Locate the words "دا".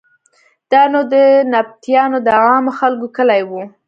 0.71-0.81